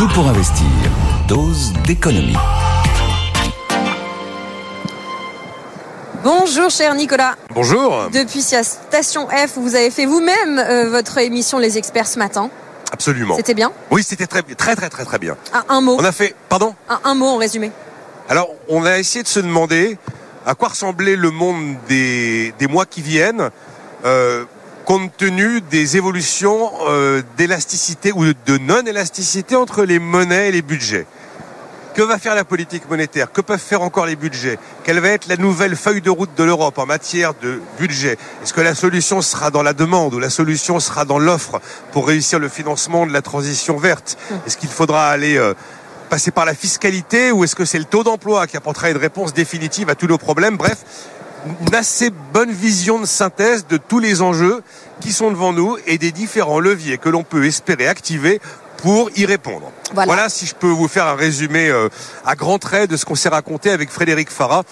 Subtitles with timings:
[0.00, 0.64] Tout pour investir.
[1.28, 2.34] Dose d'économie.
[6.24, 7.34] Bonjour cher Nicolas.
[7.54, 8.08] Bonjour.
[8.10, 12.48] Depuis Station F, vous avez fait vous-même euh, votre émission Les Experts ce matin.
[12.90, 13.36] Absolument.
[13.36, 15.36] C'était bien Oui, c'était très, très, très, très, très bien.
[15.52, 15.98] Un, un mot.
[16.00, 17.70] On a fait, pardon Un, un mot en résumé.
[18.30, 19.98] Alors, on a essayé de se demander
[20.46, 23.50] à quoi ressemblait le monde des, des mois qui viennent,
[24.06, 24.46] euh,
[24.90, 31.06] compte tenu des évolutions euh, d'élasticité ou de non-élasticité entre les monnaies et les budgets.
[31.94, 33.30] Que va faire la politique monétaire?
[33.30, 34.58] Que peuvent faire encore les budgets?
[34.82, 38.18] Quelle va être la nouvelle feuille de route de l'Europe en matière de budget?
[38.42, 41.60] Est-ce que la solution sera dans la demande ou la solution sera dans l'offre
[41.92, 44.18] pour réussir le financement de la transition verte?
[44.44, 45.54] Est-ce qu'il faudra aller euh,
[46.08, 49.34] passer par la fiscalité ou est-ce que c'est le taux d'emploi qui apportera une réponse
[49.34, 50.56] définitive à tous nos problèmes?
[50.56, 50.78] Bref,
[51.46, 54.62] une assez bonne vision de synthèse de tous les enjeux
[55.00, 58.40] qui sont devant nous et des différents leviers que l'on peut espérer activer
[58.82, 59.70] pour y répondre.
[59.92, 60.28] Voilà.
[60.28, 61.88] si je peux vous faire un résumé euh,
[62.24, 64.62] à grands traits de ce qu'on s'est raconté avec Frédéric Farah,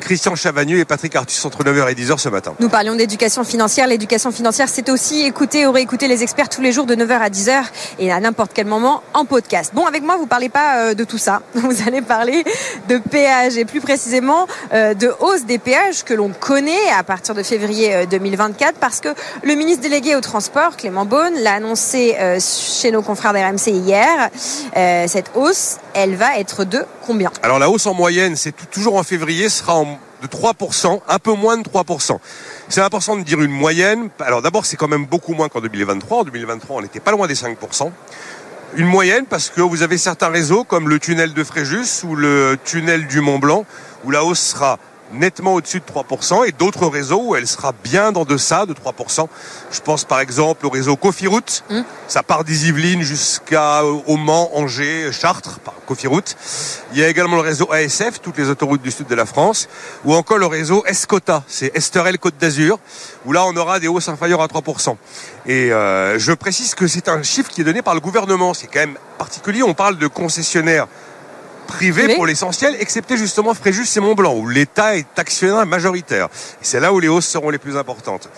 [0.00, 2.54] Christian Chavagneux et Patrick Artus entre 9h et 10h ce matin.
[2.58, 3.86] Nous parlions d'éducation financière.
[3.86, 7.30] L'éducation financière, c'est aussi écouter ou réécouter les experts tous les jours de 9h à
[7.30, 7.62] 10h
[7.98, 9.72] et à n'importe quel moment en podcast.
[9.74, 11.42] Bon, avec moi, vous parlez pas euh, de tout ça.
[11.54, 12.44] Vous allez parler
[12.88, 17.34] de péage et plus précisément euh, de hausse des péages que l'on connaît à partir
[17.34, 19.08] de février euh, 2024 parce que
[19.42, 24.30] le ministre délégué au transport, Clément Beaune, l'a annoncé chez nos confrères d'RMC hier.
[24.76, 27.30] Euh, cette hausse, elle va être de combien?
[27.42, 29.84] Alors la hausse en moyenne, c'est toujours en février, sera
[30.22, 32.18] de 3%, un peu moins de 3%.
[32.68, 34.08] C'est important de dire une moyenne.
[34.20, 36.18] Alors d'abord, c'est quand même beaucoup moins qu'en 2023.
[36.18, 37.90] En 2023, on n'était pas loin des 5%.
[38.76, 42.58] Une moyenne parce que vous avez certains réseaux comme le tunnel de Fréjus ou le
[42.64, 43.64] tunnel du Mont Blanc
[44.04, 44.78] où la hausse sera
[45.12, 49.28] nettement au-dessus de 3% et d'autres réseaux où elle sera bien dans deçà de 3%.
[49.70, 51.64] Je pense par exemple au réseau Cofiroute.
[52.08, 56.36] Ça part des Yvelines jusqu'à au Mans, Angers, Chartres par Cofiroute.
[56.92, 59.68] Il y a également le réseau ASF, toutes les autoroutes du sud de la France,
[60.04, 62.78] ou encore le réseau Escota, c'est Esterel Côte d'Azur,
[63.24, 64.96] où là on aura des hausses inférieures à 3%.
[65.46, 68.66] Et euh, je précise que c'est un chiffre qui est donné par le gouvernement, c'est
[68.66, 70.86] quand même particulier, on parle de concessionnaires
[71.66, 72.14] Privé.
[72.14, 76.26] pour l'essentiel, excepté justement Fréjus et Mont-Blanc, où l'État est actionnaire majoritaire.
[76.26, 78.28] Et c'est là où les hausses seront les plus importantes.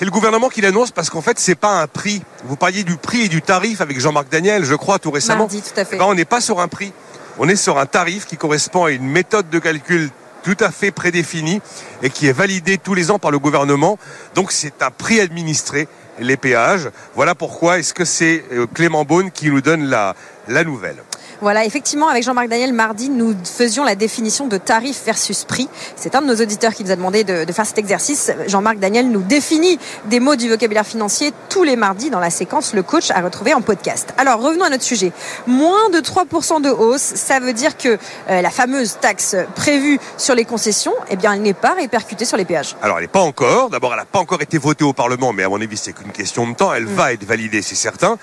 [0.00, 2.22] C'est le gouvernement qui l'annonce parce qu'en fait, c'est pas un prix.
[2.44, 5.40] Vous parliez du prix et du tarif avec Jean-Marc Daniel, je crois, tout récemment.
[5.40, 5.96] Mardi, tout à fait.
[5.96, 6.92] Eh ben, on n'est pas sur un prix.
[7.38, 10.10] On est sur un tarif qui correspond à une méthode de calcul
[10.42, 11.60] tout à fait prédéfinie
[12.02, 13.98] et qui est validée tous les ans par le gouvernement.
[14.34, 15.86] Donc c'est un prix administré,
[16.18, 16.90] les péages.
[17.14, 20.14] Voilà pourquoi est-ce que c'est euh, Clément Beaune qui nous donne la,
[20.50, 21.02] la nouvelle.
[21.42, 25.70] Voilà, effectivement, avec Jean-Marc Daniel, mardi, nous faisions la définition de tarif versus prix.
[25.96, 28.30] C'est un de nos auditeurs qui nous a demandé de, de faire cet exercice.
[28.46, 32.74] Jean-Marc Daniel nous définit des mots du vocabulaire financier tous les mardis dans la séquence
[32.74, 34.12] Le coach à retrouver en podcast.
[34.18, 35.12] Alors, revenons à notre sujet.
[35.46, 37.96] Moins de 3% de hausse, ça veut dire que
[38.28, 42.36] euh, la fameuse taxe prévue sur les concessions, eh bien, elle n'est pas répercutée sur
[42.36, 42.76] les péages.
[42.82, 43.70] Alors elle n'est pas encore.
[43.70, 46.12] D'abord, elle n'a pas encore été votée au Parlement, mais à mon avis, c'est qu'une
[46.12, 46.74] question de temps.
[46.74, 46.94] Elle Mm.
[46.94, 48.18] va être validée, c'est certain.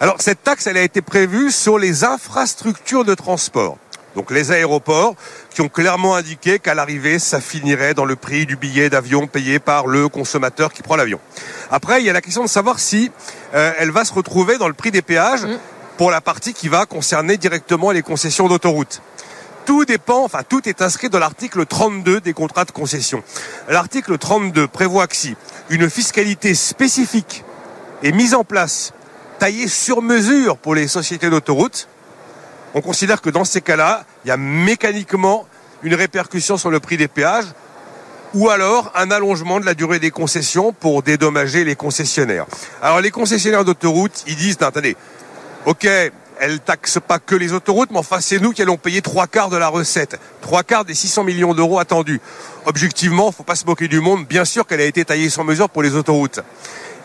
[0.00, 3.78] Alors cette taxe, elle a été prévue sur les infrastructures de transport.
[4.16, 5.14] Donc les aéroports
[5.50, 9.58] qui ont clairement indiqué qu'à l'arrivée, ça finirait dans le prix du billet d'avion payé
[9.58, 11.18] par le consommateur qui prend l'avion.
[11.70, 13.10] Après, il y a la question de savoir si
[13.54, 15.58] euh, elle va se retrouver dans le prix des péages Mm.
[15.96, 19.00] pour la partie qui va concerner directement les concessions d'autoroutes.
[19.64, 23.22] Tout dépend, enfin tout est inscrit dans l'article 32 des contrats de concession.
[23.68, 25.36] L'article 32 prévoit que si
[25.70, 27.44] une fiscalité spécifique
[28.02, 28.92] est mise en place,
[29.38, 31.88] taillée sur mesure pour les sociétés d'autoroutes,
[32.74, 35.46] on considère que dans ces cas-là, il y a mécaniquement
[35.82, 37.46] une répercussion sur le prix des péages
[38.34, 42.46] ou alors un allongement de la durée des concessions pour dédommager les concessionnaires.
[42.82, 44.96] Alors les concessionnaires d'autoroutes, ils disent, attendez,
[45.66, 45.88] ok,
[46.40, 49.50] elle taxe pas que les autoroutes, mais enfin c'est nous qui allons payer trois quarts
[49.50, 52.20] de la recette, trois quarts des 600 millions d'euros attendus.
[52.66, 55.70] Objectivement, faut pas se moquer du monde, bien sûr qu'elle a été taillée sur mesure
[55.70, 56.40] pour les autoroutes.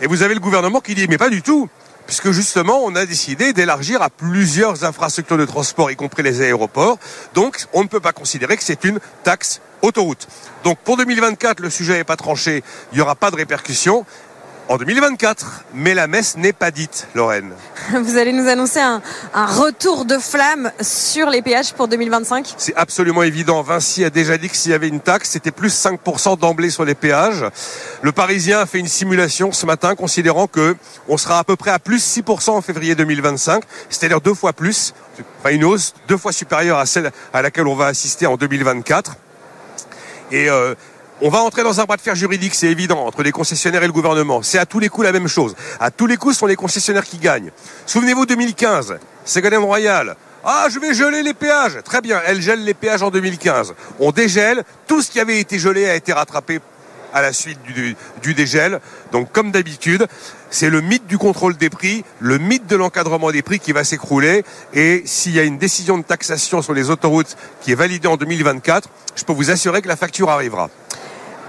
[0.01, 1.69] Et vous avez le gouvernement qui dit, mais pas du tout,
[2.09, 6.97] puisque justement on a décidé d'élargir à plusieurs infrastructures de transport, y compris les aéroports.
[7.35, 10.27] Donc on ne peut pas considérer que c'est une taxe autoroute.
[10.63, 14.07] Donc pour 2024, le sujet n'est pas tranché, il n'y aura pas de répercussions.
[14.69, 17.53] En 2024, mais la messe n'est pas dite, Lorraine.
[17.91, 19.01] Vous allez nous annoncer un,
[19.33, 23.63] un retour de flamme sur les péages pour 2025 C'est absolument évident.
[23.63, 26.85] Vinci a déjà dit que s'il y avait une taxe, c'était plus 5% d'emblée sur
[26.85, 27.45] les péages.
[28.03, 30.75] Le Parisien a fait une simulation ce matin considérant que
[31.07, 34.93] on sera à peu près à plus 6% en février 2025, c'est-à-dire deux fois plus,
[35.39, 39.15] enfin une hausse deux fois supérieure à celle à laquelle on va assister en 2024.
[40.31, 40.75] Et euh,
[41.21, 43.87] On va entrer dans un bras de fer juridique, c'est évident, entre les concessionnaires et
[43.87, 44.41] le gouvernement.
[44.41, 45.53] C'est à tous les coups la même chose.
[45.81, 47.51] À tous les coups, ce sont les concessionnaires qui gagnent.
[47.85, 50.15] Souvenez-vous 2015, Ségolène Royal.
[50.45, 51.79] Ah, je vais geler les péages.
[51.83, 53.73] Très bien, elle gèle les péages en 2015.
[53.99, 54.63] On dégèle.
[54.87, 56.61] Tout ce qui avait été gelé a été rattrapé
[57.13, 58.79] à la suite du, du dégel.
[59.11, 60.07] Donc, comme d'habitude,
[60.49, 63.83] c'est le mythe du contrôle des prix, le mythe de l'encadrement des prix qui va
[63.83, 64.45] s'écrouler.
[64.73, 68.15] Et s'il y a une décision de taxation sur les autoroutes qui est validée en
[68.15, 68.87] 2024,
[69.17, 70.69] je peux vous assurer que la facture arrivera.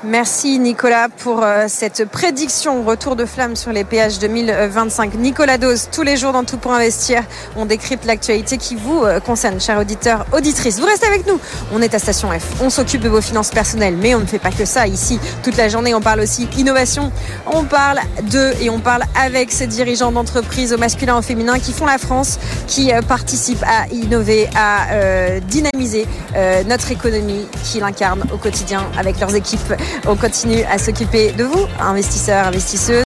[0.03, 5.15] Merci Nicolas pour euh, cette prédiction retour de flamme sur les péages 2025.
[5.17, 7.23] Nicolas Dose, tous les jours dans Tout pour investir,
[7.55, 10.81] on décrypte l'actualité qui vous euh, concerne, chers auditeurs, auditrices.
[10.81, 11.39] Vous restez avec nous.
[11.71, 12.63] On est à Station F.
[12.63, 15.21] On s'occupe de vos finances personnelles, mais on ne fait pas que ça ici.
[15.43, 17.13] Toute la journée, on parle aussi innovation.
[17.47, 21.75] On parle de et on parle avec ces dirigeants d'entreprises au masculin, au féminin qui
[21.75, 26.07] font la France, qui euh, participent à innover, à euh, dynamiser
[26.37, 29.75] euh, notre économie, qui l'incarnent au quotidien avec leurs équipes.
[30.07, 32.97] On continue à s'occuper de vous, investisseurs, investisseuses.